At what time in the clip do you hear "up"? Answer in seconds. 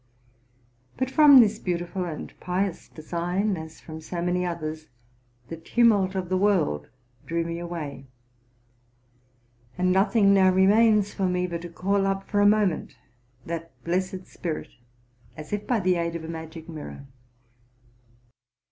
12.07-12.27